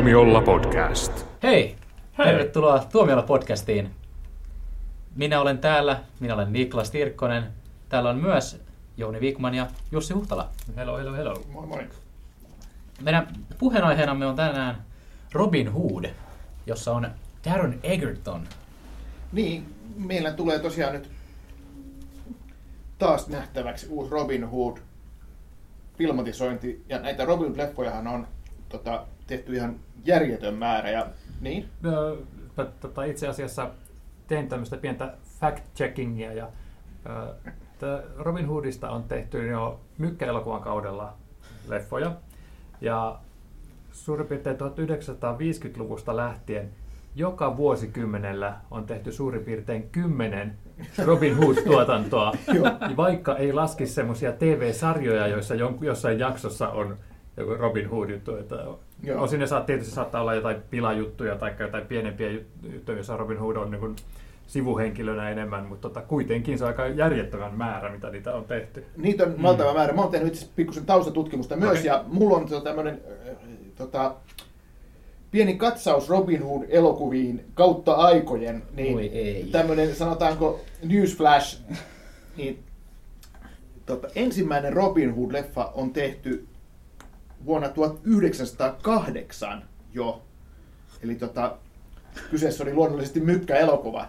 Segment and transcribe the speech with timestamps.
[0.00, 1.26] Tuomiolla podcast.
[1.42, 1.76] Hei!
[2.18, 2.26] Hei!
[2.26, 3.90] Tervetuloa Tuomiolla podcastiin.
[5.16, 7.44] Minä olen täällä, minä olen Niklas Tirkkonen.
[7.88, 8.60] Täällä on myös
[8.96, 10.48] Jouni Vikman ja Jussi Huhtala.
[10.76, 11.42] Hello, hello, hello.
[11.52, 11.88] Moi moi.
[13.00, 14.82] Meidän puheenaiheenamme on tänään
[15.32, 16.04] Robin Hood,
[16.66, 17.10] jossa on
[17.42, 18.48] Taron Egerton.
[19.32, 21.10] Niin, meillä tulee tosiaan nyt
[22.98, 24.76] taas nähtäväksi uusi Robin Hood
[25.98, 26.84] filmatisointi.
[26.88, 28.26] Ja näitä Robin Hood-leffojahan on
[28.68, 30.90] tota, tehty ihan järjetön määrä.
[30.90, 31.06] Ja,
[31.40, 31.68] niin?
[32.56, 33.70] T- tota, itse asiassa
[34.26, 36.48] tein tämmöistä pientä fact-checkingia ja
[38.16, 41.16] Robin Hoodista on tehty jo Mykkä-elokuvan kaudella
[41.68, 42.16] leffoja.
[42.80, 43.18] Ja
[43.92, 46.70] suurin piirtein 1950-luvusta lähtien
[47.14, 50.54] joka vuosikymmenellä on tehty suurin piirtein kymmenen
[51.04, 52.32] Robin Hood-tuotantoa,
[52.96, 56.96] vaikka ei laskisi semmoisia TV-sarjoja, joissa jossain jaksossa on
[57.36, 58.36] joku Robin Hood-juttu.
[58.36, 58.56] Että
[59.02, 59.22] Joo.
[59.22, 63.38] osin ne saa, tietysti saattaa olla jotain pilajuttuja tai jotain pienempiä jut- juttuja, joissa Robin
[63.38, 63.96] Hood on niin kuin
[64.46, 68.84] sivuhenkilönä enemmän, mutta tota, kuitenkin se on aika järjettömän määrä, mitä niitä on tehty.
[68.96, 69.92] Niitä on valtava määrä.
[69.92, 71.86] Mä oon tehnyt itse pikkusen taustatutkimusta myös, Okei.
[71.86, 73.36] ja mulla on tota tämmönen äh,
[73.76, 74.14] tota,
[75.30, 78.62] pieni katsaus Robin Hood-elokuviin kautta aikojen.
[78.76, 79.44] Niin Oi ei.
[79.52, 81.62] Tämmönen, sanotaanko, newsflash.
[82.36, 82.58] Niin,
[83.86, 86.46] tota, ensimmäinen Robin Hood-leffa on tehty
[87.44, 90.22] vuonna 1908 jo.
[91.02, 91.56] Eli tota,
[92.30, 94.08] kyseessä oli luonnollisesti Mykkä-elokuva.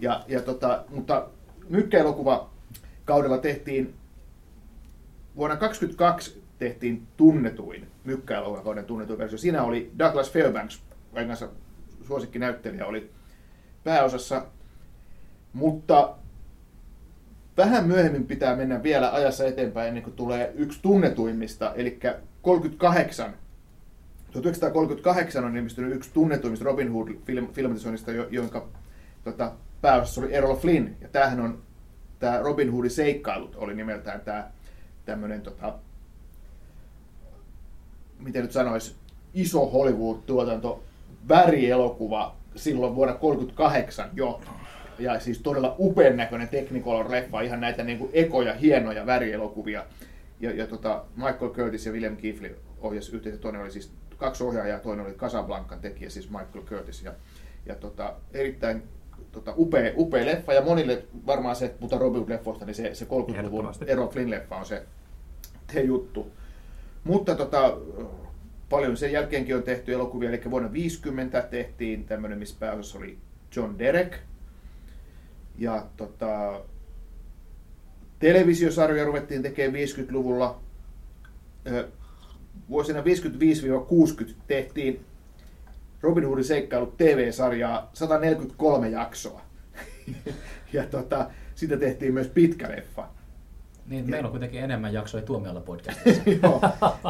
[0.00, 1.28] Ja, ja tota, mutta
[1.68, 2.50] Mykkä-elokuva
[3.04, 3.94] kaudella tehtiin,
[5.36, 9.38] vuonna 1922 tehtiin tunnetuin Mykkä-elokuvakauden tunnetuin versio.
[9.38, 11.48] Siinä oli Douglas Fairbanks, aikansa
[12.06, 13.10] suosikkinäyttelijä, oli
[13.84, 14.46] pääosassa.
[15.52, 16.14] Mutta
[17.56, 21.98] vähän myöhemmin pitää mennä vielä ajassa eteenpäin ennen kuin tulee yksi tunnetuimmista, eli
[22.42, 23.34] 38
[24.32, 28.66] 1938 on ilmestynyt yksi tunnetuimmista Robin Hood-filmatisoinnista, jo- jonka
[29.24, 30.96] tota, pääosassa oli Errol Flynn.
[31.00, 31.62] Ja tämähän on,
[32.18, 34.50] tämä Robin Hoodin seikkailut oli nimeltään tämä
[35.04, 35.74] tämmöinen, tota,
[38.18, 38.94] miten nyt sanoisi,
[39.34, 40.82] iso Hollywood-tuotanto,
[41.28, 44.40] värielokuva silloin vuonna 1938 jo.
[44.98, 49.84] Ja siis todella upean näköinen Technicolor-leffa, ihan näitä niin kuin ekoja, hienoja värielokuvia.
[50.42, 54.78] Ja, ja tota, Michael Curtis ja William Kifley ohjasi yhteensä, toinen oli siis kaksi ohjaajaa,
[54.78, 57.02] toinen oli Casablancan tekijä, siis Michael Curtis.
[57.02, 57.12] Ja,
[57.66, 58.82] ja tota, erittäin
[59.32, 63.36] tota, upea, upea leffa, ja monille varmaan se, mutta Robin Hood-leffoista, niin se, se 30-luvun
[63.36, 63.84] Ehdottomasti.
[63.88, 64.82] Errol Flynn-leffa on se,
[65.72, 66.32] se juttu.
[67.04, 67.78] Mutta tota,
[68.68, 73.18] paljon sen jälkeenkin on tehty elokuvia, eli vuonna 50 tehtiin tämmöinen, missä pääosassa oli
[73.56, 74.16] John Derek.
[75.58, 76.60] Ja tota,
[78.22, 80.60] televisiosarjoja ruvettiin tekemään 50-luvulla.
[81.66, 81.88] Ö,
[82.68, 83.04] Vuosina 55-60
[84.46, 85.04] tehtiin
[86.00, 89.40] Robin Hoodin seikkailut TV-sarjaa 143 jaksoa.
[90.72, 93.08] ja tota, siitä tehtiin myös pitkä leffa.
[93.86, 96.22] Niin, meillä on kuitenkin enemmän jaksoja Tuomiolla podcastissa.
[96.42, 96.60] Joo.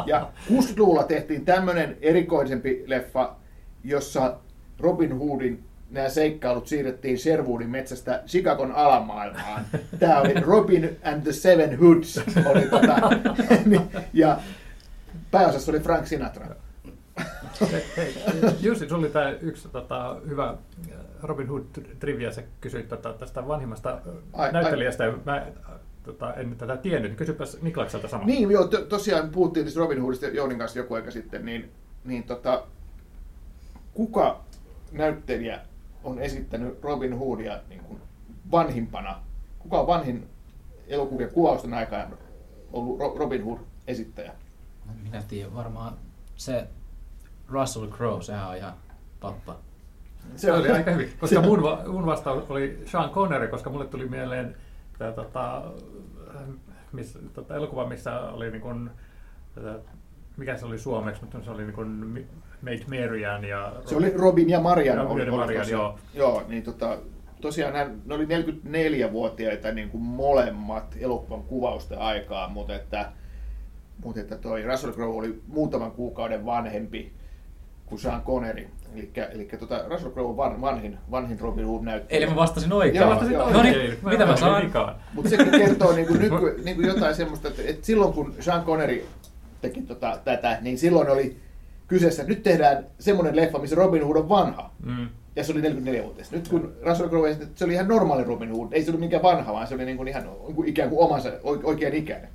[0.05, 3.35] Ja 60-luvulla tehtiin tämmöinen erikoisempi leffa,
[3.83, 4.37] jossa
[4.79, 5.63] Robin Hoodin
[5.93, 9.65] nämä seikkailut siirrettiin Sherwoodin metsästä Chicagon alamaailmaan.
[9.99, 12.21] Tämä oli Robin and the Seven Hoods.
[12.45, 12.95] Oli tota,
[14.13, 14.39] ja
[15.31, 16.47] pääosassa oli Frank Sinatra.
[18.61, 23.89] Jussi, sulla oli tämä yksi tota, hyvä äh, Robin Hood-trivia, sä kysyit tota, tästä vanhimmasta
[23.89, 24.01] Ai-
[24.33, 25.43] ai, näyttelijästä, ja mä äh,
[26.03, 27.15] tota, en tätä tiennyt.
[27.15, 28.25] Kysypäs Niklakselta sama.
[28.25, 31.71] Niin, joo, to, tosiaan puhuttiin tästä Robin Hoodista Jounin kanssa joku aika sitten, niin,
[32.03, 32.63] niin tota,
[33.93, 34.43] kuka
[34.91, 35.59] näyttelijä
[36.03, 38.01] on esittänyt Robin Hoodia niin kuin
[38.51, 39.19] vanhimpana?
[39.59, 40.27] Kuka on vanhin
[40.87, 42.17] elokuvien kuvausten aikaan
[42.73, 44.31] ollut Ro- Robin Hood-esittäjä?
[45.03, 45.93] Minä tiedän, varmaan
[46.35, 46.67] se
[47.49, 48.73] Russell Crowe, sehän on ihan
[49.19, 49.55] pappa.
[50.35, 53.85] Se oli aika hyvin, se koska mun, va- mun vastaus oli Sean Connery, koska mulle
[53.85, 54.55] tuli mieleen
[54.97, 55.63] tää, tota,
[56.91, 58.91] miss, tota, elokuva, missä oli niin kun,
[60.37, 62.27] mikä se oli suomeksi, mutta se oli niin
[62.61, 63.73] Maid Marian ja...
[63.85, 64.97] Se oli Robin ja Marian.
[64.97, 65.81] Robin oli, ja oli Marian, tosiaan.
[65.81, 65.99] joo.
[66.13, 66.97] Joo, niin tota,
[67.41, 73.11] tosiaan hän, ne oli 44-vuotiaita niin kuin molemmat elokuvan kuvausten aikaa, mutta että,
[74.03, 77.13] mutta että toi Russell Crowe oli muutaman kuukauden vanhempi
[77.85, 78.67] kuin Sean Connery.
[78.95, 82.25] Eli, eli tota, Russell Crowe on van, vanhin, vanhin Robin Hood näyttelijä.
[82.25, 83.01] Eli mä vastasin oikein.
[83.01, 83.51] Joo, Vastasit joo.
[83.51, 84.71] No niin, mitä mä saan?
[85.13, 88.63] Mutta sekin kertoo niin kuin nyky, niin kuin jotain semmoista, että, että silloin kun Sean
[88.63, 89.05] Connery
[89.63, 91.37] teki tota, tätä, niin silloin oli
[91.87, 94.71] kyseessä, että nyt tehdään semmoinen leffa, missä Robin Hood on vanha.
[94.85, 95.09] Mm.
[95.35, 96.31] Ja se oli 44-vuotias.
[96.31, 98.99] Nyt kun Russell Crowe esitti, että se oli ihan normaali Robin Hood, ei se ollut
[98.99, 101.93] mikään vanha, vaan se oli niin kuin ihan niin kuin ikään kuin omansa oike- oikean
[101.93, 102.29] ikäinen.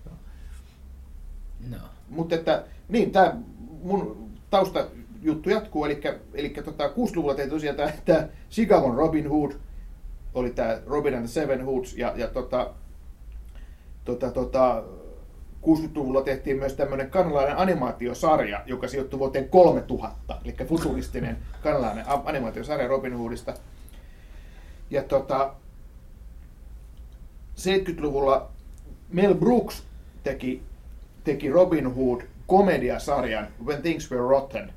[1.71, 1.77] No.
[2.09, 3.35] Mutta että, niin, tämä
[3.83, 4.87] mun tausta
[5.23, 6.01] juttu jatkuu, eli,
[6.35, 9.53] eli tota, 60-luvulla tehtiin tosiaan tämä, tämä Chicagon Robin Hood,
[10.35, 12.71] oli tämä Robin and the Seven Hoods, ja, ja tota,
[14.05, 14.85] tota, tota,
[15.63, 23.17] 60-luvulla tehtiin myös tämmöinen kanalainen animaatiosarja, joka sijoittui vuoteen 3000, eli futuristinen kanalainen animaatiosarja Robin
[23.17, 23.55] Hoodista.
[24.91, 25.55] Ja tota,
[27.57, 28.49] 70-luvulla
[29.13, 29.83] Mel Brooks
[30.23, 30.63] teki,
[31.25, 34.73] teki Robin Hood komediasarjan When Things Were Rotten.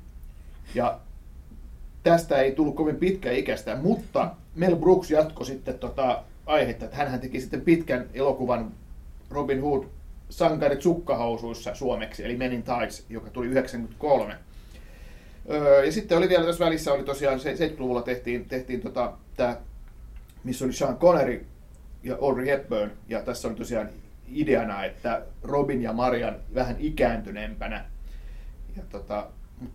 [0.76, 1.00] Ja
[2.04, 7.20] tästä ei tullut kovin pitkä ikäistä, mutta Mel Brooks jatkoi sitten tota aihetta, että hän
[7.20, 8.72] teki sitten pitkän elokuvan
[9.30, 9.84] Robin Hood
[10.32, 14.36] sankarit sukkahousuissa suomeksi, eli Men in Tights, joka tuli 93.
[15.50, 19.58] Öö, ja sitten oli vielä tässä välissä, oli tosiaan 70-luvulla tehtiin, tehtiin tota, tämä,
[20.44, 21.46] missä oli Sean Connery
[22.04, 23.90] ja Audrey Hepburn, ja tässä oli tosiaan
[24.28, 27.86] ideana, että Robin ja Marian vähän ikääntyneempänä.
[28.78, 29.28] Ja tota,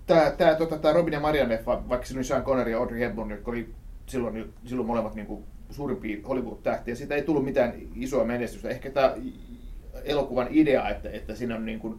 [0.06, 3.00] tämä, tämä, tota, tämä Robin ja Marian leffa, vaikka siinä oli Sean Connery ja Audrey
[3.00, 3.74] Hepburn, jotka oli
[4.06, 8.68] silloin, silloin molemmat niin kuin suurimpia Hollywood-tähtiä, siitä ei tullut mitään isoa menestystä.
[8.68, 9.14] Ehkä tämä
[10.04, 11.98] elokuvan idea, että, että siinä on niin kuin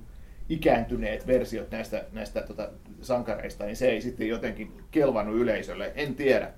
[0.49, 2.69] ikääntyneet versiot näistä, näistä tota,
[3.01, 6.51] sankareista, niin se ei sitten jotenkin kelvannut yleisölle, en tiedä.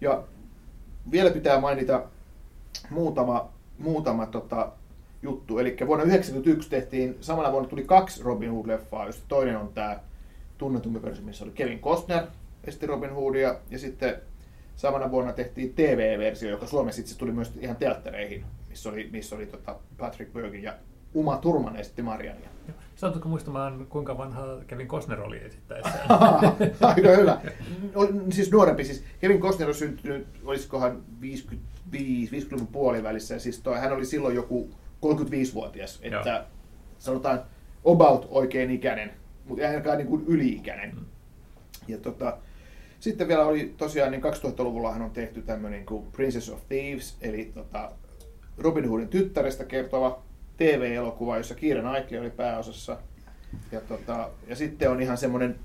[0.00, 0.22] Ja
[1.10, 2.02] vielä pitää mainita
[2.90, 4.72] muutama, muutama tota,
[5.22, 5.58] juttu.
[5.58, 10.00] Eli vuonna 1991 tehtiin, samana vuonna tuli kaksi Robin Hood-leffaa, josta toinen on tämä
[10.58, 12.22] tunnetumpi versio, missä oli Kevin Costner
[12.64, 14.16] esti Robin Hoodia, ja sitten
[14.76, 18.44] samana vuonna tehtiin TV-versio, joka Suomessa itse tuli myös ihan teattereihin,
[18.78, 20.74] missä oli, missä oli tota Patrick Bergin ja
[21.14, 22.48] Uma Turman esitti Mariania.
[22.96, 25.98] Saatko muistamaan, kuinka vanha Kevin Costner oli esittäessä?
[26.80, 27.40] Aika hyvä.
[28.30, 28.84] Siis nuorempi.
[28.84, 33.38] Siis Kevin Costner on syntynyt, olisikohan 55, 50-luvun puolivälissä.
[33.38, 34.70] Siis toi, hän oli silloin joku
[35.06, 35.98] 35-vuotias.
[36.02, 36.42] Että Joo.
[36.98, 37.42] sanotaan
[37.84, 39.10] about oikein ikäinen,
[39.44, 40.94] mutta ei ainakaan niin kuin yli-ikäinen.
[40.94, 41.04] Mm.
[41.88, 42.36] Ja tota,
[43.00, 47.92] sitten vielä oli tosiaan, niin 2000-luvulla on tehty tämmöinen kuin Princess of Thieves, eli tota,
[48.58, 50.22] Robin Hoodin tyttärestä kertova
[50.56, 52.96] TV-elokuva, jossa Kiira Knightley oli pääosassa.
[53.72, 55.58] Ja, tota, ja sitten on ihan semmoinen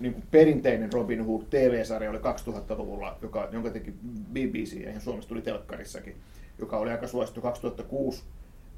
[0.00, 3.94] niin kuin perinteinen Robin Hood TV-sarja oli 2000-luvulla, joka, jonka teki
[4.32, 6.16] BBC ja ihan Suomessa tuli telkkarissakin,
[6.58, 8.22] joka oli aika suosittu 2006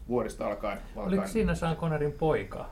[0.09, 0.79] vuodesta alkaen.
[0.79, 1.09] alkaen.
[1.09, 2.71] Oliko siinä Sean Connerin poika?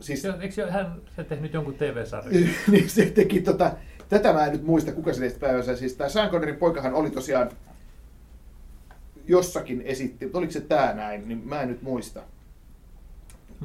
[0.00, 2.32] Siis, Eikö hän se tehnyt jonkun TV-sarjan?
[2.70, 3.72] niin se teki tota,
[4.08, 5.76] tätä mä en nyt muista, kuka se teki päivässä.
[5.76, 7.50] Siis tämä Sean Connerin poikahan oli tosiaan
[9.28, 12.20] jossakin esitti, mutta oliko se tämä näin, niin mä en nyt muista.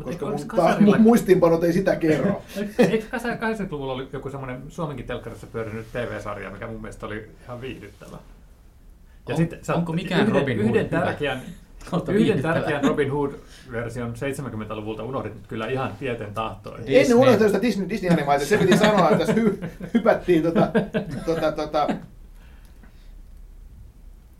[0.03, 0.97] Koska mun, kasarilla...
[0.97, 2.41] muistiinpanot ei sitä kerro.
[2.79, 8.17] Eikö 80-luvulla oli joku semmoinen Suomenkin telkkarissa pyörinyt TV-sarja, mikä mun mielestä oli ihan viihdyttävä.
[9.27, 11.41] Ja on, sit, onko mikään yhden, Robin Hood yhden tärkeän,
[12.07, 16.85] yhden tärkeän Robin Hood-version 70-luvulta unohdit kyllä ihan tieten tahtoin.
[16.85, 16.99] Disney.
[16.99, 19.59] En unohtanut sitä Disney, disney animaatiota Se piti sanoa, että tässä hy,
[19.93, 20.71] hypättiin tota,
[21.25, 21.87] tota, tota,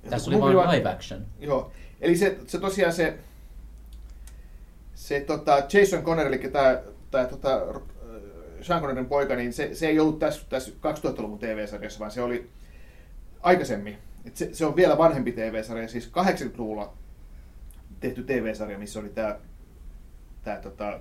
[0.09, 1.25] tässä oli vain live action.
[1.39, 1.71] Joo,
[2.01, 3.17] eli se, se tosiaan se,
[4.95, 6.81] se tota Jason Connery, eli tämä,
[7.11, 7.61] tämä tota,
[8.61, 12.49] Sean Connerin poika, niin se, se ei ollut tässä, tässä 2000-luvun TV-sarjassa, vaan se oli
[13.41, 13.97] aikaisemmin.
[14.25, 16.93] Et se, se on vielä vanhempi TV-sarja, siis 80-luvulla
[17.99, 19.39] tehty TV-sarja, missä oli tämä,
[20.43, 20.99] tämä tota,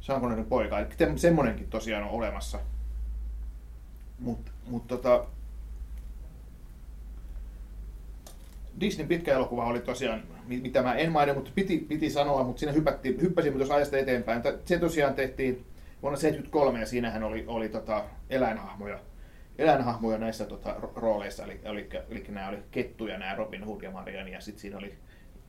[0.00, 0.78] Sean Connerin poika.
[0.78, 2.58] Eli semmoinenkin tosiaan on olemassa.
[4.18, 5.26] Mutta mut tota,
[8.80, 12.72] Disney pitkä elokuva oli tosiaan, mitä mä en maininnut, mutta piti, piti sanoa, mutta siinä
[12.72, 14.42] hypättiin, hyppäsimme tuossa ajasta eteenpäin.
[14.64, 15.66] Se tosiaan tehtiin
[16.02, 18.98] vuonna 1973 ja siinähän oli, oli tota eläinhahmoja,
[19.58, 24.28] eläinhahmoja näissä tota, rooleissa, eli, eli, eli nämä oli kettuja, nämä Robin Hood ja Marian,
[24.28, 24.98] ja sitten siinä oli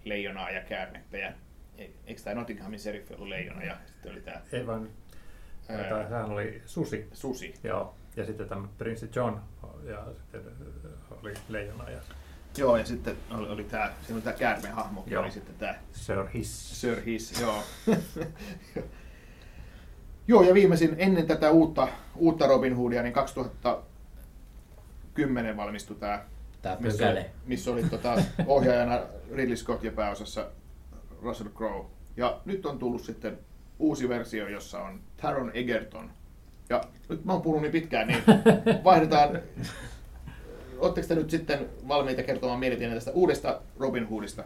[0.03, 1.31] leijonaa ja käärmettä, ja
[1.77, 4.41] e, eikö tämä Nottinghamin seriffi ollut leijona, ja sitten oli tämä...
[4.51, 4.89] Ei vaan,
[6.10, 7.07] tämä oli Susi.
[7.13, 7.53] Susi.
[7.63, 9.38] Joo, ja sitten tämä Prince John,
[9.84, 10.41] ja sitten
[11.22, 12.00] oli leijona, ja
[12.58, 15.24] Joo, ja sitten oli, oli tämä, siinä oli tämä käärmehahmo, joo.
[15.24, 15.76] oli sitten tämä...
[15.92, 16.82] Sir Hiss.
[16.82, 17.64] Sir Hiss, joo.
[20.28, 26.26] joo, ja viimeisin ennen tätä uutta, uutta Robin Hoodia, niin 2010 valmistui tämä,
[26.62, 29.00] tämä missä, oli, missä oli tota, ohjaajana
[29.34, 30.48] Ridley Scott ja pääosassa
[31.22, 31.86] Russell Crowe.
[32.18, 33.40] Ja nyt on tullut sitten
[33.80, 36.12] uusi versio, jossa on Taron Egerton.
[36.70, 38.24] Ja nyt mä oon puhunut niin pitkään, niin
[38.84, 39.40] vaihdetaan
[40.79, 44.43] Oletteko te nyt sitten valmiita kertomaan mielipiteenne tästä uudesta Robin Hoodista?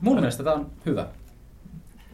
[0.00, 1.06] Mun mielestä tämä on hyvä.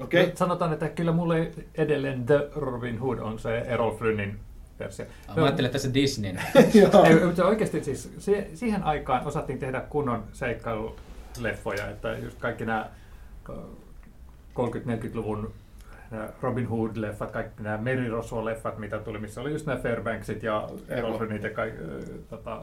[0.00, 0.26] Okay.
[0.26, 4.38] No, sanotaan, että kyllä mulle edelleen The Robin Hood on se Errol Flynnin
[4.78, 5.06] versio.
[5.36, 6.34] Mä ajattelin, että se Disney.
[7.34, 8.12] se oikeasti siis,
[8.54, 12.90] siihen aikaan osattiin tehdä kunnon seikkailuleffoja, että just kaikki nämä
[14.54, 15.52] 30-40-luvun
[16.42, 21.50] Robin Hood-leffat, kaikki nämä Merirosvo-leffat, mitä tuli, missä oli just nämä Fairbanksit ja Errolfrenit ja
[21.50, 21.80] kaikki,
[22.30, 22.62] tota,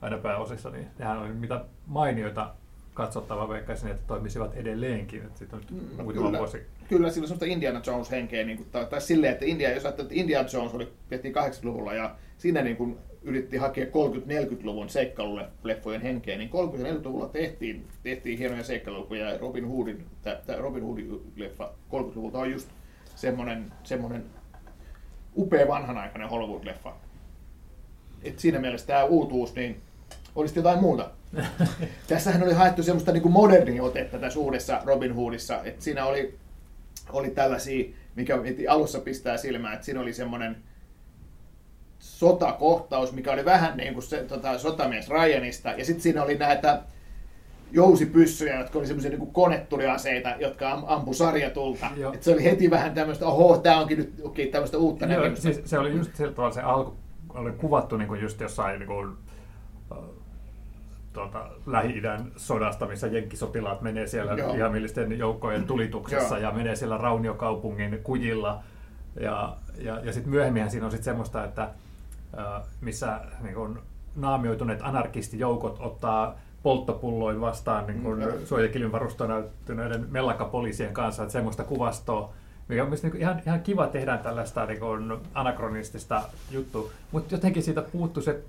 [0.00, 2.54] aina pääosissa, niin nehän oli mitä mainioita
[2.94, 5.22] katsottava, vaikka sinne, että toimisivat edelleenkin.
[5.22, 6.58] Että sitten on no, kyllä, vuosi.
[6.88, 10.06] Kyllä, sillä on sellaista Indiana Jones-henkeä, niin kuin, tai, tai silleen, että India, jos ajattelee,
[10.06, 16.38] että Indiana Jones oli, tehtiin 80-luvulla ja siinä niin kuin yritti hakea 30-40-luvun seikkailuleffojen henkeä,
[16.38, 22.50] niin 30-40-luvulla tehtiin, tehtiin hienoja seikkailuja ja Robin Hoodin, tämä Robin Hoodin leffa 30-luvulta on
[22.50, 22.68] just
[23.14, 24.24] semmoinen, semmoinen
[25.36, 26.92] upea vanhanaikainen Hollywood-leffa.
[28.22, 29.82] Et siinä mielessä tämä uutuus, niin
[30.34, 31.10] olisi jotain muuta.
[32.08, 36.38] Tässähän oli haettu semmoista niin modernia otetta tässä uudessa Robin Hoodissa, että siinä oli,
[37.12, 40.56] oli tällaisia, mikä alussa pistää silmään, että siinä oli semmoinen
[41.98, 46.82] sotakohtaus, mikä oli vähän niin kuin se tota, sotamies Ryanista, ja sitten siinä oli näitä
[47.72, 51.86] jousipyssyjä, jotka oli semmoisia niin konetuliaseita, jotka ampu sarjatulta.
[52.14, 55.42] Et se oli heti vähän tämmöistä, oho, tämä onkin nyt okay, tämmöistä uutta Joo, näkemystä.
[55.42, 56.96] Siis se oli just sillä tavalla se alku,
[57.28, 59.16] oli kuvattu niin kuin just jossain niin kuin,
[61.12, 64.54] tuota, Lähi-idän sodasta, missä jenkkisotilaat menee siellä Joo.
[65.16, 66.50] joukkojen tulituksessa Joo.
[66.50, 68.62] ja menee siellä Rauniokaupungin kujilla.
[69.20, 71.70] Ja, ja, ja sitten myöhemmin siinä on sitten semmoista, että
[72.80, 73.82] missä niin kun,
[74.16, 82.32] naamioituneet anarkistijoukot ottaa polttopulloin vastaan niin kun, mm, suojakilvin varustautuneiden mellakapoliisien kanssa, että semmoista kuvastoa,
[82.68, 87.82] mikä on niin ihan, ihan kiva tehdä tällaista niin kun, anakronistista juttua, mutta jotenkin siitä
[87.82, 88.42] puuttuu se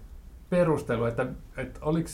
[0.49, 1.25] perustelu, että,
[1.57, 2.09] että oliko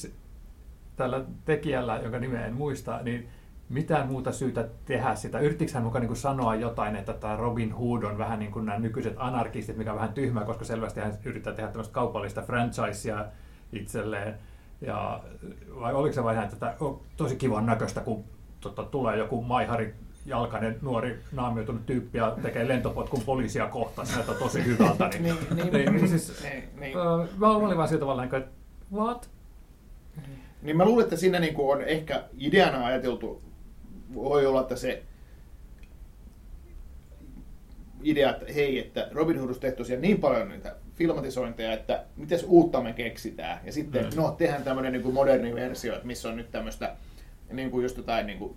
[0.97, 3.29] tällä tekijällä, jonka nimeä en muista, niin
[3.69, 5.39] mitään muuta syytä tehdä sitä.
[5.39, 8.79] Yrittikö hän mukaan niin sanoa jotain, että tämä Robin Hood on vähän niin kuin nämä
[8.79, 13.25] nykyiset anarkistit, mikä on vähän tyhmää, koska selvästi hän yrittää tehdä tämmöistä kaupallista franchisea
[13.73, 14.35] itselleen.
[14.81, 15.23] Ja,
[15.79, 18.23] vai oliko se vain, että on tosi kivan näköistä, kun
[18.61, 24.35] tota, tulee joku maihari jalkainen nuori naamioitunut tyyppi ja tekee lentopotkun poliisia kohtaan, se näyttää
[24.35, 25.07] tosi hyvältä.
[25.07, 26.97] Niin, niin, niin, niin, niin, siis, niin, niin.
[27.37, 28.41] Mä olin vaan sillä tavalla, että
[28.93, 29.29] what?
[30.27, 33.41] Niin mä luulen, että siinä niin on ehkä ideana ajateltu,
[34.13, 35.03] voi olla, että se
[38.03, 42.81] idea, että hei, että Robin Hoodista tehty tosiaan niin paljon niitä filmatisointeja, että miten uutta
[42.81, 43.59] me keksitään.
[43.65, 44.09] Ja sitten, mm.
[44.15, 46.95] no, tehdään tämmöinen niin moderni versio, että missä on nyt tämmöistä,
[47.51, 48.55] niin kuin just jotain, niin kuin,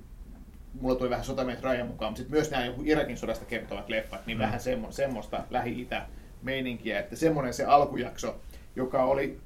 [0.81, 4.27] mulla tuli vähän sotamies rajan mukaan, mutta sitten myös nämä joku Irakin sodasta kertovat leffat,
[4.27, 4.43] niin mm.
[4.43, 6.07] vähän semmo, semmoista Lähi-Itä
[6.43, 8.41] meininkiä, että semmoinen se alkujakso,
[8.77, 9.41] joka oli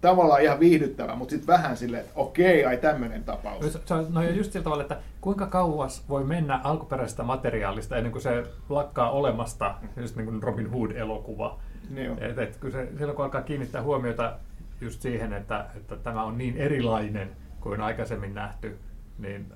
[0.00, 3.78] tavallaan ihan viihdyttävä, mutta sitten vähän silleen, että okei, ai tämmöinen tapaus.
[3.84, 8.22] Se on no just sillä tavalla, että kuinka kauas voi mennä alkuperäisestä materiaalista ennen kuin
[8.22, 11.58] se lakkaa olemasta, just niin kuin Robin Hood-elokuva.
[11.90, 14.32] Niin et, et, kun se, silloin kun alkaa kiinnittää huomiota
[14.80, 18.78] just siihen, että, että tämä on niin erilainen kuin aikaisemmin nähty,
[19.18, 19.52] niin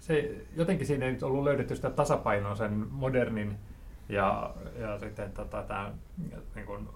[0.00, 3.58] se, jotenkin siinä ei ollut löydetty sitä tasapainoa sen modernin
[4.08, 5.92] ja, ja sitten tota, tämän,
[6.54, 6.88] niin kuin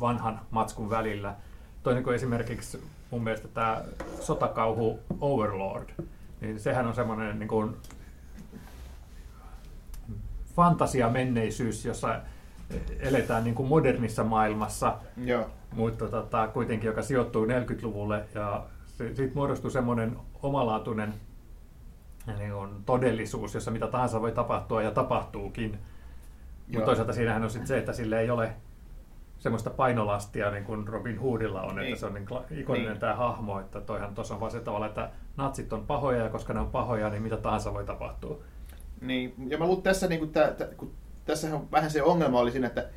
[0.00, 1.34] vanhan matskun välillä.
[1.82, 3.82] Toinen kuin esimerkiksi mun mielestä tämä
[4.20, 5.88] sotakauhu Overlord,
[6.40, 7.76] niin sehän on semmoinen niin kuin
[10.56, 12.20] fantasia-menneisyys, jossa
[13.00, 15.50] eletään niin kuin modernissa maailmassa, Joo.
[15.72, 18.64] mutta tota, kuitenkin joka sijoittuu 40-luvulle ja
[19.14, 21.14] siitä muodostuu semmoinen omalaatuinen
[22.38, 25.78] niin on todellisuus, jossa mitä tahansa voi tapahtua ja tapahtuukin.
[26.68, 28.52] Mutta toisaalta siinähän on sitten se, että sille ei ole
[29.44, 31.88] semmoista painolastia niin kuin Robin Hoodilla on, niin.
[31.88, 33.00] että se on niin ikoninen niin.
[33.00, 36.52] tämä hahmo, että toihan tuossa on vaan se tavalla, että natsit on pahoja ja koska
[36.52, 38.38] ne on pahoja, niin mitä tahansa voi tapahtua.
[39.00, 40.92] Niin, ja mä luulen tässä, niin kuin tää, tää, kun
[41.24, 42.88] tässähän vähän se ongelma oli siinä, että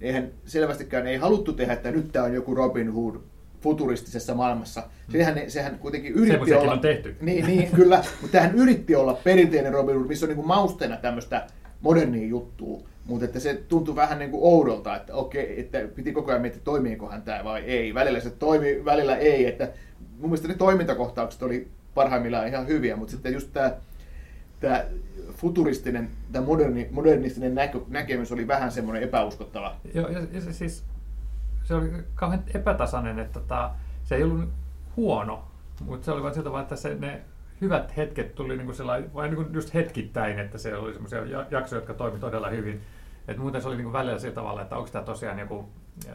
[0.00, 3.16] eihän selvästikään ei haluttu tehdä, että nyt tämä on joku Robin Hood
[3.60, 4.80] futuristisessa maailmassa.
[4.80, 5.12] Mm.
[5.12, 6.72] Sehän, sehän kuitenkin yritti olla...
[6.72, 7.16] on tehty.
[7.20, 10.96] Niin, niin kyllä, mutta tähän yritti olla perinteinen Robin Hood, missä on niin kuin mausteena
[10.96, 11.46] tämmöistä
[11.80, 12.91] modernia juttua.
[13.06, 16.62] Mutta että se tuntui vähän niin kuin oudolta, että okei, että piti koko ajan miettiä,
[16.64, 17.94] toimiikohan tämä vai ei.
[17.94, 19.46] Välillä se toimi, välillä ei.
[19.46, 19.68] Että
[20.18, 23.72] mun mielestä ne toimintakohtaukset oli parhaimmillaan ihan hyviä, mutta sitten just tämä,
[24.60, 24.84] tämä
[25.32, 29.76] futuristinen, tämä moderni, modernistinen näkö, näkemys oli vähän semmoinen epäuskottava.
[29.94, 30.84] Joo, ja, ja se, siis,
[31.64, 33.70] se oli kauhean epätasainen, että tota,
[34.04, 34.48] se ei ollut
[34.96, 35.44] huono,
[35.80, 37.20] mutta se oli vain siltä että se, ne
[37.62, 41.78] hyvät hetket tuli niin kuin vain niin kuin just hetkittäin, että se oli semmoisia jaksoja,
[41.78, 42.80] jotka toimi todella hyvin.
[43.28, 45.68] Et muuten se oli niin kuin välillä sillä tavalla, että onko tämä tosiaan joku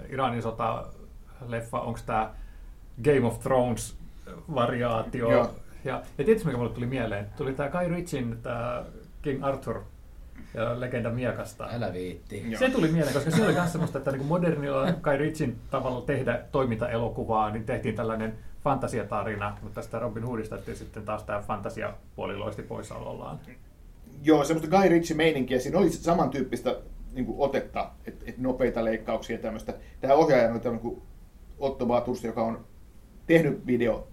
[0.09, 0.85] Iranin sota
[1.47, 2.33] leffa, onko tämä
[3.03, 3.97] Game of Thrones
[4.55, 5.31] variaatio.
[5.31, 5.53] Joo.
[5.85, 8.83] Ja, ja tietysti mikä mulle tuli mieleen, tuli tämä Guy Ritchin tämä
[9.21, 9.83] King Arthur
[10.53, 11.69] ja legenda miekasta.
[11.71, 12.45] Älä viitti.
[12.59, 16.39] Se tuli mieleen, koska se oli myös semmoista, että niin modernilla Guy Ritchin tavalla tehdä
[16.51, 23.39] toimintaelokuvaa, niin tehtiin tällainen fantasiatarina, mutta tästä Robin Hoodista sitten taas tämä fantasiapuoli loisti poissaolollaan.
[24.23, 25.59] Joo, semmoista Guy Ritchie-meininkiä.
[25.59, 26.75] Siinä oli samantyyppistä
[27.13, 29.73] niin kuin otetta, että et nopeita leikkauksia ja tämmöistä.
[30.01, 31.01] Tämä ohjaaja on tämmöinen kuin
[31.59, 32.65] Otto Baturs, joka on
[33.27, 34.07] tehnyt video,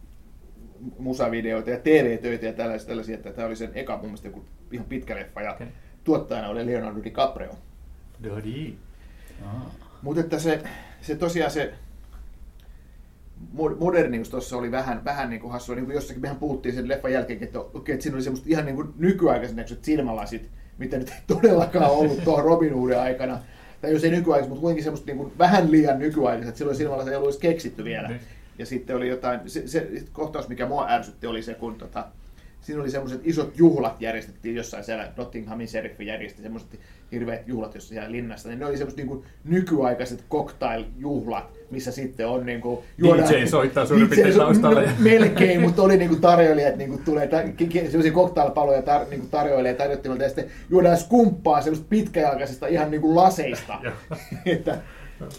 [0.99, 4.87] musavideoita ja TV-töitä ja tällaisia, tällaisia että tämä oli sen eka mun mielestä joku ihan
[4.87, 5.67] pitkä leffa ja Okei.
[6.05, 7.51] Tuottajana oli Leonardo DiCaprio.
[8.25, 8.75] Dodi.
[9.45, 9.71] Aa.
[10.03, 10.63] Mutta että se,
[11.01, 11.75] se tosiaan se
[13.57, 16.89] mo- modernius tuossa oli vähän, vähän niin kuin hassua, niin kuin jossakin mehän puhuttiin sen
[16.89, 20.99] leffan jälkeen, että, okei, että siinä oli semmoista ihan niin kuin nykyaikaiset näköiset silmälasit, mitä
[20.99, 23.39] nyt ei todellakaan ollut tuohon Robin Hoodin aikana.
[23.81, 27.17] Tai jos ei nykyaikaiset, mutta kuitenkin semmoista niin kuin vähän liian nykyaikaiset, silloin silmälasit ei
[27.17, 28.09] ollut edes keksitty vielä.
[28.09, 28.21] Niin.
[28.59, 32.07] Ja sitten oli jotain, se, se kohtaus, mikä mua ärsytti, oli se, kun tota,
[32.65, 36.81] siinä oli semmoiset isot juhlat järjestettiin jossain siellä, Nottinghamin seriffi järjesti semmoiset
[37.13, 42.27] hirveät juhlat jossain siellä linnassa, niin ne oli semmoiset niin kuin nykyaikaiset cocktail-juhlat, missä sitten
[42.27, 44.81] on niin kuin, DJ soittaa suurin piirtein taustalla.
[44.81, 47.29] no, melkein, mutta oli niin kuin tarjoilijat niin kuin tulee,
[47.73, 53.01] semmoisia cocktailpaloja tar, niin kuin tarjoilee tarjottimelta ja sitten juodaan skumppaa semmoista pitkäaikaisesta ihan niin
[53.01, 53.79] kuin laseista,
[54.47, 54.79] että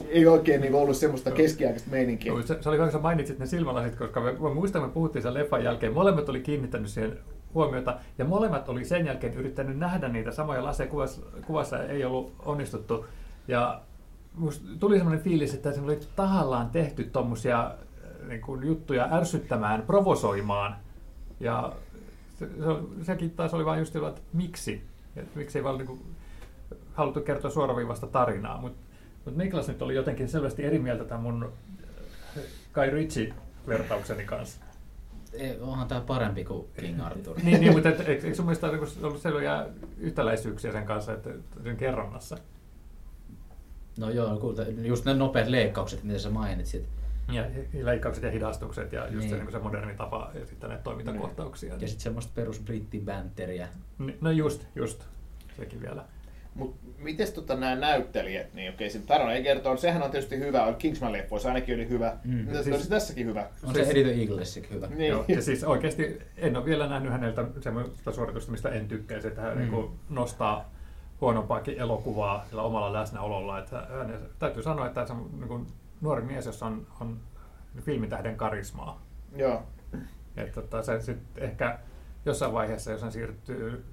[0.10, 2.32] ei oikein niin ollut semmoista keskiaikaista meininkiä.
[2.32, 4.90] Joo, Se, se oli hyvä, kun sä mainitsit ne silmälasit, koska me, mä muistan, me
[4.90, 7.18] puhuttiin sen leffan jälkeen, molemmat oli kiinnittänyt siihen
[7.54, 12.34] huomiota, ja molemmat oli sen jälkeen yrittänyt nähdä niitä samoja laseja kuvassa, kuvassa ei ollut
[12.46, 13.06] onnistuttu.
[13.48, 13.82] Ja
[14.34, 17.72] musta tuli semmoinen fiilis, että se oli tahallaan tehty tuommoisia
[18.28, 20.76] niin kuin juttuja ärsyttämään, provosoimaan.
[21.40, 21.74] Ja
[22.40, 24.84] se, se, sekin taas oli vain just sillä, että miksi?
[25.16, 26.02] Et miksi ei vaan niin kuin,
[26.94, 28.62] haluttu kertoa suoraviivasta tarinaa.
[28.62, 28.85] Mutta
[29.26, 31.54] mut Niklas nyt oli jotenkin selvästi eri mieltä tämän mun
[32.38, 34.60] äh, Kai Ritchie-vertaukseni kanssa.
[35.34, 37.38] Ei, onhan tämä parempi kuin King Arthur.
[37.44, 39.66] niin, niin, mutta et, eikö, sun mielestä niinku ollut selviä
[39.98, 41.30] yhtäläisyyksiä sen kanssa, että
[41.64, 42.38] sen kerronnassa?
[44.00, 46.86] No joo, kuulta, just ne nopeat leikkaukset, mitä sä mainitsit.
[47.32, 47.46] Ja
[47.84, 49.30] leikkaukset ja hidastukset ja just Niin.
[49.30, 51.74] se, niin se moderni tapa esittää näitä toimintakohtauksia.
[51.74, 53.68] Ja sitten semmoista perus brittibänteriä.
[54.00, 55.04] Ni- No just, just.
[55.58, 56.06] Sekin vielä.
[56.56, 60.74] Mutta miten tota nämä näyttelijät, niin okei, se tarina ei kertoa, sehän on tietysti hyvä,
[60.78, 62.32] Kingsman leffoissa ainakin oli hyvä, Mm.
[62.34, 62.48] mm.
[62.54, 63.48] Siis- olisi tässäkin hyvä.
[63.64, 64.88] On Siis- se Eddie the Eaglesikin hyvä.
[64.88, 65.10] Niin.
[65.12, 69.42] Joo, ja siis oikeasti en ole vielä nähnyt häneltä semmoista suoritusta, mistä en tykkäisi, että
[69.42, 69.72] hän Mm.
[69.72, 70.72] niin nostaa
[71.22, 73.60] huonompaakin elokuvaa sillä omalla läsnäololla.
[73.60, 75.68] Että hän, täytyy sanoa, että se on niin kuin
[76.02, 77.20] nuori mies, jossa on, on
[77.82, 79.02] filmitähden karismaa.
[79.36, 79.64] Joo.
[80.38, 81.80] Että tota, se sitten ehkä
[82.26, 83.86] jossain vaiheessa, jos hän siirtyy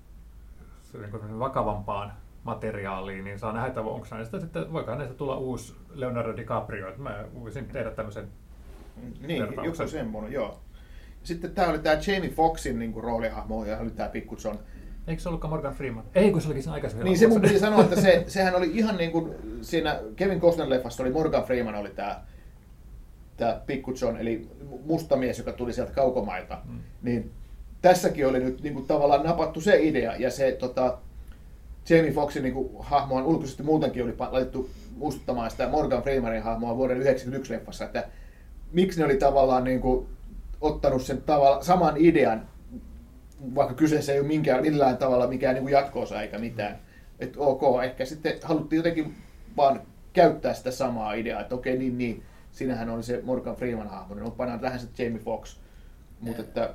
[0.82, 2.12] se niin kuin vakavampaan
[2.44, 6.88] materiaaliin, niin saa nähdä, että onko hänestä sitten, voiko hänestä tulla uusi Leonardo DiCaprio.
[6.88, 8.28] Että mä voisin tehdä tämmöisen
[9.26, 10.60] Niin, joku semmoinen, joo.
[11.22, 14.58] Sitten tämä oli tämä Jamie Foxin niin kuin, roolihahmo ja oli tämä Pikku John.
[15.06, 16.04] Eikö se ollutkaan Morgan Freeman?
[16.14, 17.04] Ei, kun se olikin sen aikaisemmin.
[17.04, 20.70] Niin se mun piti sanoa, että se, sehän oli ihan niin kuin siinä Kevin Costner
[20.70, 22.20] leffassa oli Morgan Freeman oli tämä
[23.36, 24.48] tämä Pikku John, eli
[24.84, 26.58] musta mies, joka tuli sieltä kaukomailta.
[26.64, 26.78] Mm.
[27.02, 27.30] Niin
[27.82, 30.98] tässäkin oli nyt niin kuin, tavallaan napattu se idea ja se tota,
[31.90, 36.96] Jamie Foxin niin kuin, hahmoon ulkoisesti muutenkin oli laitettu muistuttamaan sitä Morgan Freemanin hahmoa vuoden
[36.96, 38.08] 1991 leffassa, että
[38.72, 40.06] miksi ne oli tavallaan niin kuin,
[40.60, 42.48] ottanut sen tavalla, saman idean,
[43.54, 46.78] vaikka kyseessä ei ole minkään, millään tavalla mikään niin jatkoosa eikä mitään.
[47.18, 49.14] Että ok, ehkä sitten haluttiin jotenkin
[49.56, 49.80] vaan
[50.12, 54.24] käyttää sitä samaa ideaa, että okei, niin, niin, siinähän oli se Morgan Freeman hahmo, niin
[54.24, 55.56] no, pannaan tähän se Jamie Fox.
[56.20, 56.74] Mutta että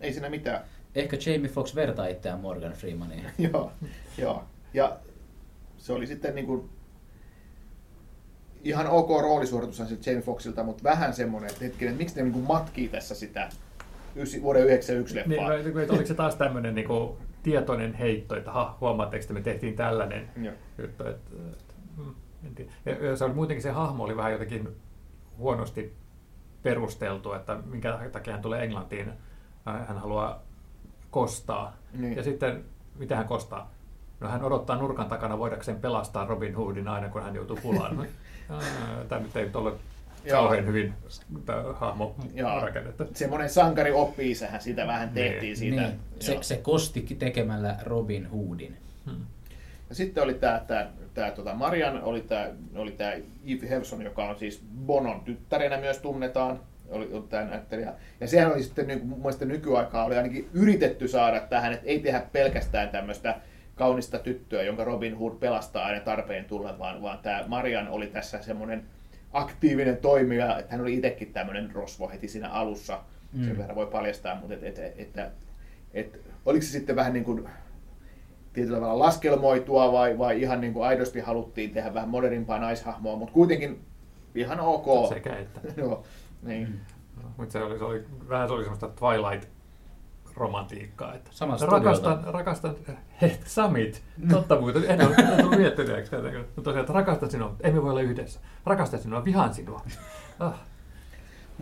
[0.00, 0.64] ei siinä mitään.
[0.94, 3.24] Ehkä Jamie Foxx vertaa itseään Morgan Freemaniin.
[3.52, 3.72] joo,
[4.18, 4.44] joo.
[4.74, 4.96] Ja
[5.78, 6.70] se oli sitten niin kuin
[8.64, 12.32] ihan ok roolisuoritushan siltä Jamie Foxilta, mutta vähän semmoinen, että hetkinen, että miksi ne niin
[12.32, 13.48] kuin matkii tässä sitä
[14.16, 15.48] ysi- vuoden 91 Niin, leffaa.
[15.48, 19.76] no, että oliko se taas tämmöinen niinku tietoinen heitto, että ha, huomaatteko, että me tehtiin
[19.76, 20.54] tällainen Joo.
[20.78, 21.04] juttu.
[21.04, 22.14] Että, että, mm,
[22.46, 22.70] en tiedä.
[22.86, 24.68] ja, ja se oli muutenkin se hahmo oli vähän jotenkin
[25.38, 25.92] huonosti
[26.62, 29.12] perusteltu, että minkä takia hän tulee Englantiin.
[29.64, 30.42] Hän haluaa
[31.12, 31.76] kostaa.
[31.98, 32.16] Niin.
[32.16, 32.64] Ja sitten,
[32.98, 33.70] mitä hän kostaa?
[34.20, 37.98] No hän odottaa nurkan takana voidakseen pelastaa Robin Hoodin aina, kun hän joutuu pulaan.
[38.48, 38.60] Aa,
[39.08, 39.72] Tämä nyt ei nyt ole
[40.30, 40.94] kauhean hyvin
[41.46, 42.14] tämä hahmo
[42.60, 43.04] rakennettu.
[43.14, 45.56] Semmoinen sankari oppi sitä vähän tehtiin Niin.
[45.56, 45.82] siitä.
[45.82, 48.76] Niin, se, se kosti tekemällä Robin Hoodin.
[49.06, 49.26] Hmm.
[49.88, 53.12] Ja sitten oli tämä, tämä, tämä tota Marian, oli tämä, oli tämä
[53.46, 56.60] Eve Hewson, joka on siis Bonon tyttärenä myös tunnetaan,
[56.92, 57.92] oli, oli tämä näyttelijä.
[58.20, 61.86] Ja sehän oli sitten, niin kuin mun mielestä nykyaikaa oli ainakin yritetty saada tähän, että
[61.86, 63.36] ei tehdä pelkästään tämmöistä
[63.74, 68.42] kaunista tyttöä, jonka Robin Hood pelastaa aina tarpeen tullen, vaan, vaan tämä Marian oli tässä
[68.42, 68.82] semmoinen
[69.32, 73.00] aktiivinen toimija, että hän oli itsekin tämmöinen rosvo heti siinä alussa,
[73.32, 73.44] mm.
[73.44, 75.30] sen verran voi paljastaa, mutta et, et, et, että
[75.94, 77.48] et, oliko se sitten vähän niin kuin
[78.52, 83.34] tietyllä tavalla laskelmoitua vai, vai ihan niin kuin aidosti haluttiin tehdä vähän modernimpaa naishahmoa, mutta
[83.34, 83.80] kuitenkin
[84.34, 85.08] ihan ok.
[85.08, 85.60] Sekä että.
[85.80, 86.04] Joo,
[86.42, 86.68] niin.
[86.68, 86.78] Mm.
[87.36, 89.48] Mutta se oli, se oli, vähän se oli semmoista Twilight
[90.34, 91.14] romantiikkaa.
[91.14, 92.38] Että Saman rakastan, studiolta.
[92.38, 92.76] rakastan,
[93.22, 96.28] he, Samit, totta muuten, en ole, en ole miettineeksi tätä.
[96.38, 98.40] Mutta tosiaan, että rakastan sinua, emme voi olla yhdessä.
[98.66, 99.82] Rakastan sinua, vihaan sinua.
[100.40, 100.60] Ah,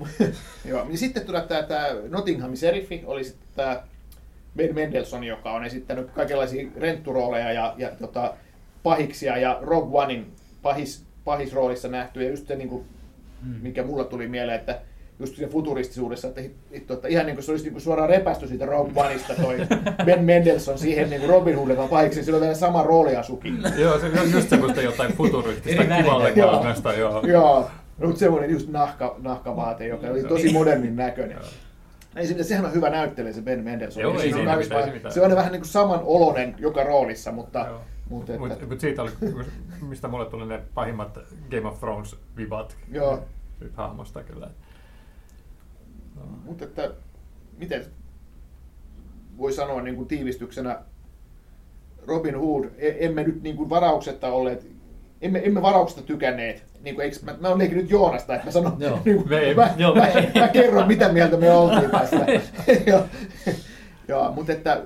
[0.69, 3.83] Joo, niin sitten tulee tämä, tämä Nottinghamin seriffi, oli sitten tämä
[4.57, 8.35] Ben Mendelssohn, joka on esittänyt kaikenlaisia rentturooleja ja, ja tota,
[8.83, 12.23] pahiksia ja Rogue Onein pahis, pahisroolissa nähty.
[12.23, 12.85] Ja just se, niin kuin,
[13.43, 13.55] Mm.
[13.63, 14.79] mikä mulla tuli mieleen, että
[15.19, 16.41] just se futuristisuudessa, että,
[16.75, 19.57] hitto, että ihan niin kuin se olisi niin kuin suoraan repästy siitä Rogue Oneista toi
[20.07, 23.59] Ben Mendelssohn siihen niin kuin Robin Hoodin pahiksi, sillä on vielä sama rooliasukin.
[23.79, 26.63] joo, se on just semmoista jotain futuristista kivalle Joo.
[26.97, 27.27] joo.
[27.27, 31.39] Joo, no, mutta semmoinen just nahka, nahkavaate, joka oli tosi modernin näköinen.
[32.17, 34.03] Ei, siinä- sehän on hyvä näyttelijä se Ben Mendelssohn.
[34.03, 36.83] Joo, Ja ei siinä on siinä mitään, se on vähän niin kuin saman oloinen joka
[36.83, 37.81] roolissa, mutta, Joo.
[38.11, 39.11] Mutta että, Mutta mut siitä oli,
[39.89, 41.19] mistä mulle tuli ne pahimmat
[41.51, 43.25] Game of Thrones-vibat Joo.
[43.59, 44.51] siitä hahmosta kyllä.
[46.45, 46.91] mutta että
[47.59, 47.85] miten
[49.39, 50.79] voi sanoa niin kuin tiivistyksenä
[52.07, 54.67] Robin Hood, e- emme nyt niin kuin varauksetta olleet,
[55.21, 56.65] emme, emme varauksesta tykänneet.
[56.81, 59.01] Niin kuin, eikö, mä, mä olen leikkinyt Joonasta, että mä sanon, Joo.
[59.05, 62.27] niin kuin, Me- mä, joo, mä, me- mä, kerron, mitä mieltä me oltiin tästä.
[62.91, 63.05] Joo.
[64.09, 64.83] Joo, mutta että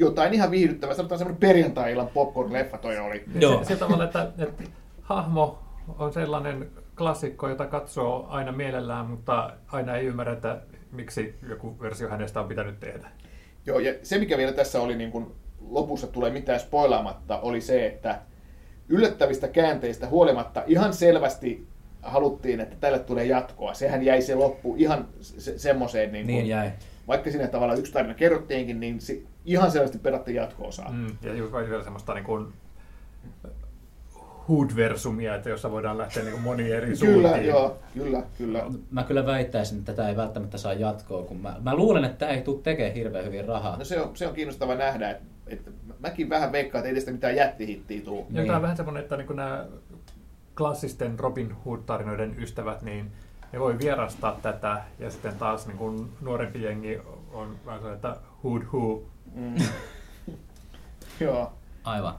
[0.00, 3.24] jotain ihan viihdyttävää, sanotaan semmoinen perjantai-illan popcorn-leffa toi oli.
[3.34, 3.58] Joo.
[3.58, 4.62] Se, sillä tavalla, että, että
[5.02, 5.58] hahmo
[5.98, 10.60] on sellainen klassikko, jota katsoo aina mielellään, mutta aina ei ymmärrä, että
[10.92, 13.08] miksi joku versio hänestä on pitänyt tehdä.
[13.66, 15.26] Joo, ja se mikä vielä tässä oli niin kuin
[15.68, 18.18] lopussa tulee mitään spoilaamatta, oli se, että
[18.88, 21.66] yllättävistä käänteistä huolimatta ihan selvästi
[22.02, 23.74] haluttiin, että tälle tulee jatkoa.
[23.74, 26.70] Sehän jäi se loppu ihan se, semmoiseen, niin, kuin, Niin jäi.
[27.08, 30.92] vaikka siinä tavalla yksi tarina kerrottiinkin, niin se, ihan selvästi pedattiin jatko-osaa.
[30.92, 31.16] Mm.
[31.22, 32.52] Ja just vielä semmoista niin kuin
[34.48, 37.46] Hood-versumia, että jossa voidaan lähteä niin kuin moniin eri Kyllä, suuntiin.
[37.46, 38.64] joo, kyllä, kyllä.
[38.90, 42.32] Mä kyllä väittäisin, että tätä ei välttämättä saa jatkoa, kun mä, mä luulen, että tämä
[42.32, 43.76] ei tule tekemään hirveän hyvin rahaa.
[43.76, 47.12] No se on, se on kiinnostava nähdä, että, että mäkin vähän veikkaan, että ei tästä
[47.12, 48.24] mitään jättihittiä tule.
[48.30, 48.46] Niin.
[48.46, 49.66] tämä on vähän semmoinen, että niin nämä
[50.56, 53.12] klassisten Robin Hood-tarinoiden ystävät, niin
[53.52, 57.00] ne voi vierastaa tätä, ja sitten taas niin kuin nuorempi jengi
[57.32, 59.02] on vähän että Hood Who.
[59.34, 59.54] Mm.
[61.20, 61.52] joo.
[61.84, 62.14] Aivan.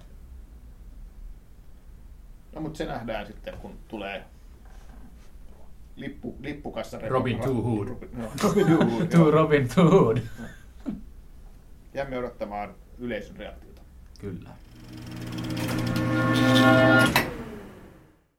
[2.56, 4.24] No mutta se nähdään sitten, kun tulee
[5.95, 7.00] lippu, lippukassa.
[7.00, 7.88] Robin to Hood.
[7.88, 8.10] Robin
[8.41, 9.08] to Hood.
[9.08, 9.32] To joo.
[9.32, 10.17] Robin to Hood.
[11.93, 13.82] Jäämme odottamaan yleisön reaktiota.
[14.19, 14.50] Kyllä.